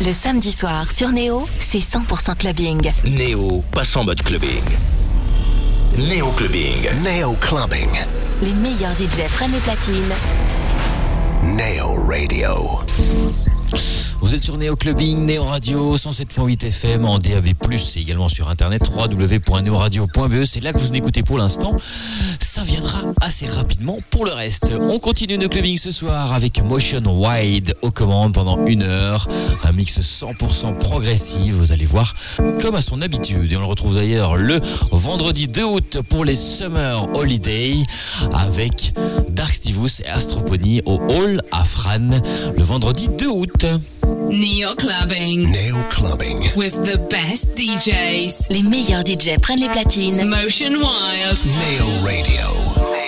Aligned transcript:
Le 0.00 0.12
samedi 0.12 0.52
soir 0.52 0.86
sur 0.86 1.08
Néo, 1.08 1.44
c'est 1.58 1.78
100% 1.78 2.36
clubbing. 2.36 2.92
Néo 3.04 3.64
passe 3.72 3.96
en 3.96 4.04
mode 4.04 4.22
clubbing. 4.22 4.62
Néo 5.96 6.30
clubbing. 6.36 6.88
Néo 7.02 7.34
clubbing. 7.40 7.90
Les 8.40 8.54
meilleurs 8.54 8.92
DJ 8.92 9.28
prennent 9.32 9.50
les 9.50 9.58
platines. 9.58 10.14
Néo 11.42 11.96
radio. 12.06 13.47
Vous 14.28 14.34
êtes 14.34 14.44
sur 14.44 14.58
Néo 14.58 14.76
Clubbing, 14.76 15.24
Néo 15.24 15.42
Radio, 15.42 15.96
107.8 15.96 16.66
FM 16.66 17.06
en 17.06 17.18
DAB+, 17.18 17.46
et 17.46 17.98
également 17.98 18.28
sur 18.28 18.50
internet 18.50 18.82
www.neoradio.be. 18.94 20.44
C'est 20.44 20.60
là 20.60 20.74
que 20.74 20.78
vous 20.78 20.94
écoutez 20.94 21.22
pour 21.22 21.38
l'instant. 21.38 21.74
Ça 22.38 22.60
viendra 22.60 23.04
assez 23.22 23.46
rapidement 23.46 23.96
pour 24.10 24.26
le 24.26 24.32
reste. 24.32 24.66
On 24.82 24.98
continue 24.98 25.38
Néo 25.38 25.48
Clubbing 25.48 25.78
ce 25.78 25.90
soir 25.90 26.34
avec 26.34 26.62
Motion 26.62 27.00
Wide 27.06 27.74
aux 27.80 27.90
commandes 27.90 28.34
pendant 28.34 28.66
une 28.66 28.82
heure. 28.82 29.26
Un 29.64 29.72
mix 29.72 29.98
100% 29.98 30.76
progressif, 30.76 31.54
vous 31.54 31.72
allez 31.72 31.86
voir, 31.86 32.12
comme 32.60 32.74
à 32.74 32.82
son 32.82 33.00
habitude. 33.00 33.50
Et 33.50 33.56
on 33.56 33.60
le 33.60 33.66
retrouve 33.66 33.94
d'ailleurs 33.94 34.36
le 34.36 34.60
vendredi 34.92 35.48
2 35.48 35.64
août 35.64 35.98
pour 36.10 36.26
les 36.26 36.34
Summer 36.34 37.08
Holiday 37.14 37.76
avec 38.34 38.92
Dark 39.30 39.54
Stivus 39.54 40.02
et 40.04 40.08
Astropony 40.08 40.82
au 40.84 40.96
Hall 40.96 41.40
à 41.50 41.64
Fran 41.64 42.10
le 42.54 42.62
vendredi 42.62 43.08
2 43.08 43.26
août. 43.26 43.66
Neo 44.08 44.74
Clubbing. 44.74 45.50
Neo 45.50 45.82
Clubbing. 45.90 46.50
With 46.56 46.72
the 46.84 46.96
best 47.10 47.54
DJs. 47.54 48.48
Les 48.50 48.62
meilleurs 48.62 49.04
DJ 49.04 49.38
prennent 49.40 49.60
les 49.60 49.68
platines. 49.68 50.24
Motion 50.24 50.72
Wild. 50.78 51.44
Neo 51.44 51.86
Radio. 52.04 52.48
Neo 52.48 52.84
Radio. 52.90 53.07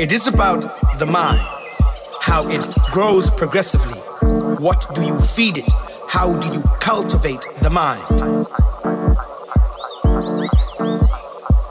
It 0.00 0.10
is 0.10 0.26
about 0.26 0.62
the 0.98 1.06
mind, 1.06 1.40
how 2.20 2.48
it 2.48 2.66
grows 2.90 3.30
progressively. 3.30 4.00
What 4.58 4.92
do 4.92 5.04
you 5.04 5.16
feed 5.20 5.58
it? 5.58 5.72
How 6.08 6.36
do 6.36 6.52
you 6.52 6.62
cultivate 6.80 7.46
the 7.62 7.70
mind? 7.70 8.02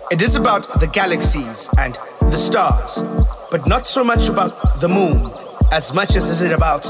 It 0.09 0.21
is 0.21 0.37
about 0.37 0.79
the 0.79 0.87
galaxies 0.87 1.69
and 1.77 1.99
the 2.21 2.37
stars, 2.37 3.03
but 3.51 3.67
not 3.67 3.87
so 3.87 4.05
much 4.05 4.29
about 4.29 4.79
the 4.79 4.87
moon 4.87 5.29
as 5.73 5.93
much 5.93 6.15
as 6.15 6.31
is 6.31 6.39
it 6.39 6.53
about 6.53 6.89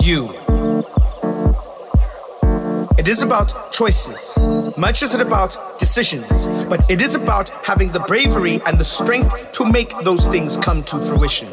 you. 0.00 0.47
It 3.08 3.12
is 3.12 3.22
about 3.22 3.72
choices, 3.72 4.36
much 4.76 5.02
as 5.02 5.14
it 5.14 5.22
about 5.22 5.78
decisions, 5.78 6.46
but 6.68 6.84
it 6.90 7.00
is 7.00 7.14
about 7.14 7.48
having 7.64 7.90
the 7.90 8.00
bravery 8.00 8.60
and 8.66 8.78
the 8.78 8.84
strength 8.84 9.52
to 9.52 9.64
make 9.64 9.98
those 10.02 10.28
things 10.28 10.58
come 10.58 10.84
to 10.84 11.00
fruition. 11.00 11.48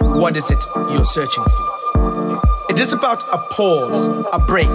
What 0.00 0.38
is 0.38 0.50
it 0.50 0.56
you're 0.74 1.04
searching 1.04 1.44
for? 1.44 2.40
It 2.70 2.78
is 2.78 2.94
about 2.94 3.22
a 3.30 3.36
pause, 3.52 4.06
a 4.32 4.38
break, 4.38 4.70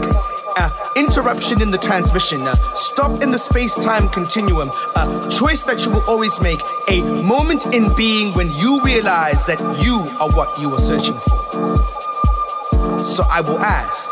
an 0.59 0.69
interruption 0.95 1.59
in 1.59 1.71
the 1.71 1.79
transmission, 1.79 2.41
a 2.43 2.55
stop 2.75 3.23
in 3.23 3.31
the 3.31 3.39
space 3.39 3.73
time 3.73 4.07
continuum, 4.09 4.69
a 4.95 5.27
choice 5.31 5.63
that 5.63 5.83
you 5.83 5.89
will 5.89 6.07
always 6.07 6.39
make, 6.39 6.59
a 6.87 7.01
moment 7.23 7.73
in 7.73 7.91
being 7.95 8.31
when 8.35 8.51
you 8.57 8.79
realize 8.83 9.47
that 9.47 9.59
you 9.83 9.95
are 10.19 10.29
what 10.33 10.61
you 10.61 10.71
are 10.71 10.79
searching 10.79 11.17
for. 11.17 13.05
So 13.05 13.23
I 13.27 13.41
will 13.41 13.57
ask, 13.57 14.11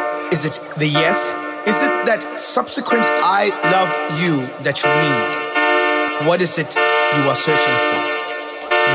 Is 0.31 0.45
it 0.45 0.61
the 0.77 0.87
yes? 0.87 1.33
Is 1.67 1.83
it 1.83 2.05
that 2.07 2.41
subsequent 2.41 3.05
I 3.21 3.49
love 3.69 3.91
you 4.17 4.47
that 4.63 4.79
you 4.81 4.89
need? 4.89 6.25
What 6.25 6.41
is 6.41 6.57
it 6.57 6.73
you 6.73 7.27
are 7.27 7.35
searching 7.35 7.77
for? 7.91 8.01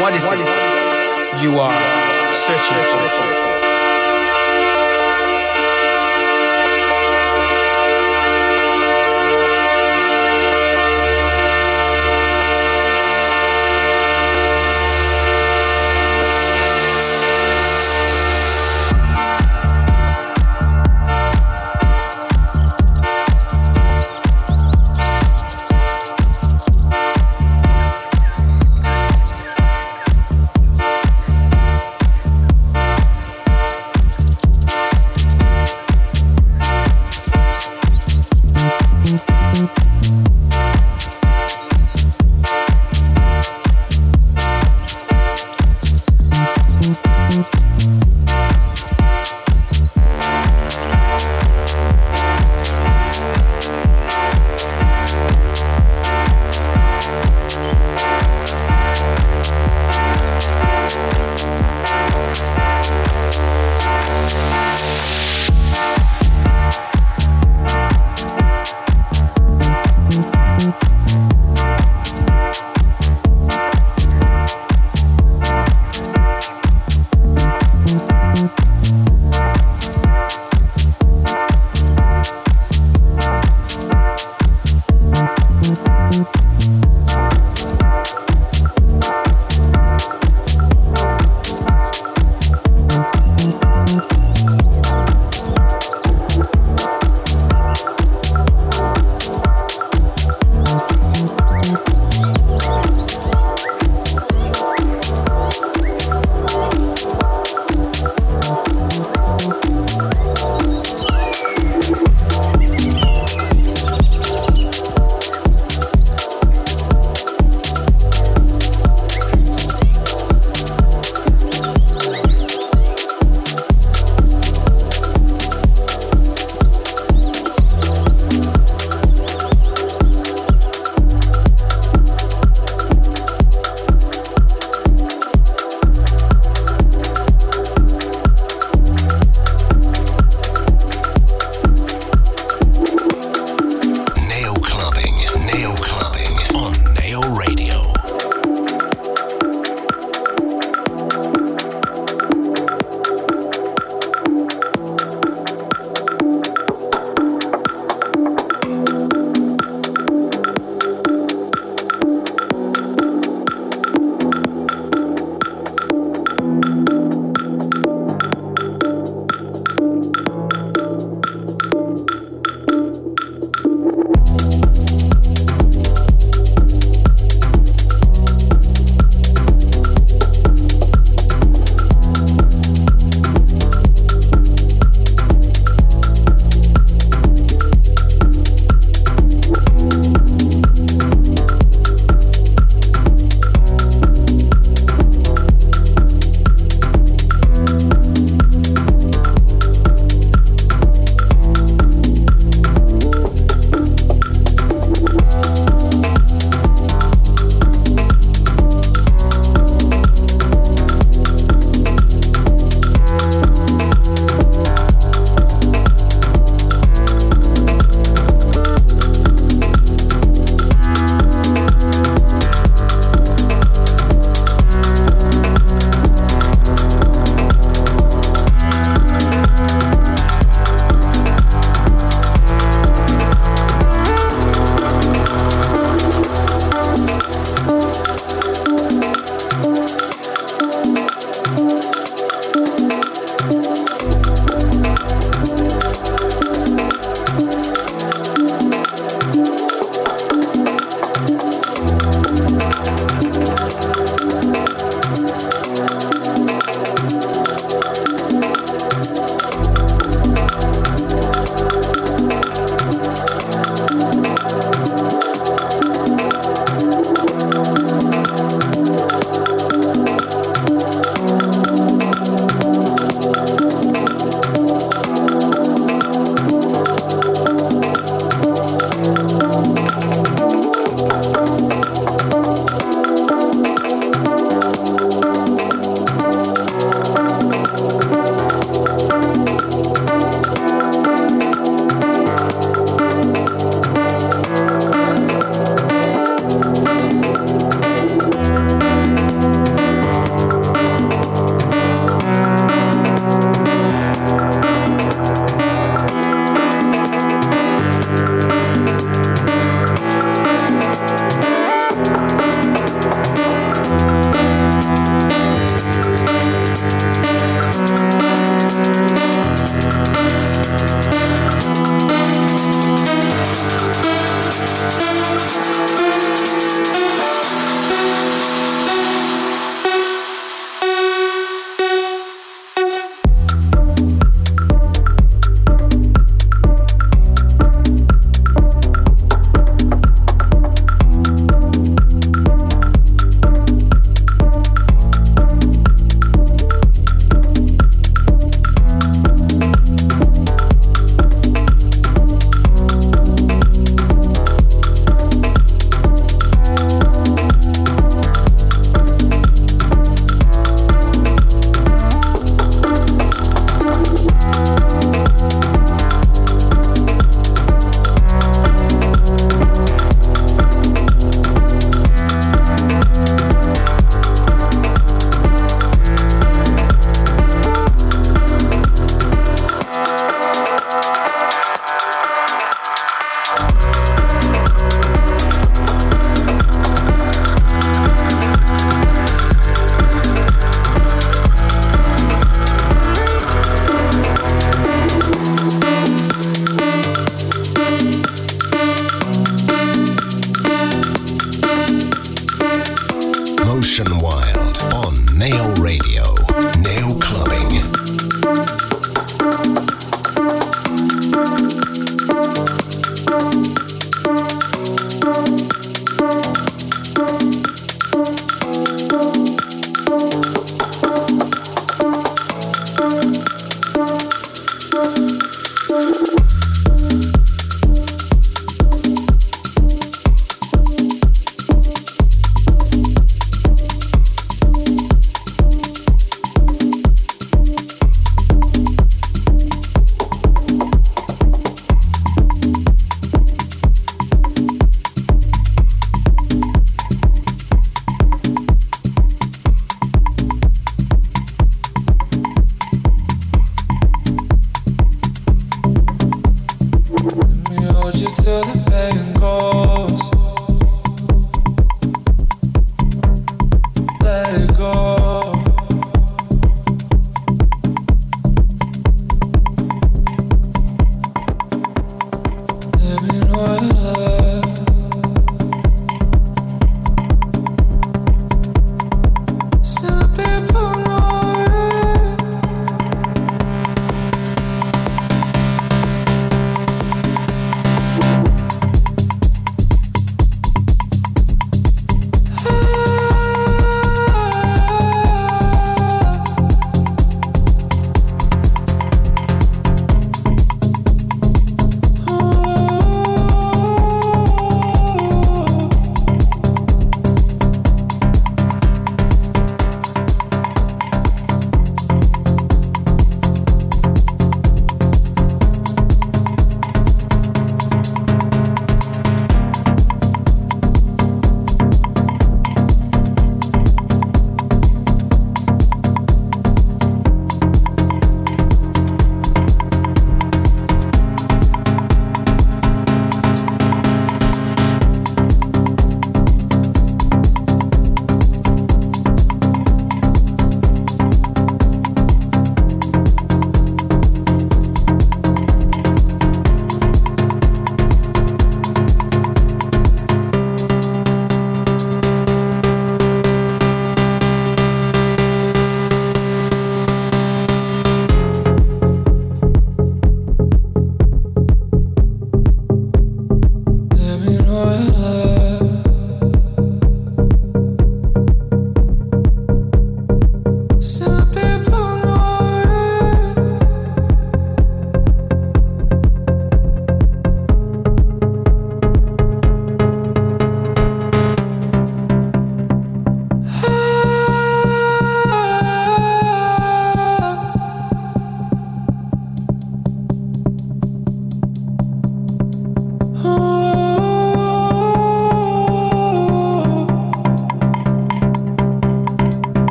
What 0.00 0.14
is 0.14 0.22
it 0.24 1.42
you 1.42 1.58
are 1.58 2.34
searching 2.34 2.82
for? 2.86 3.53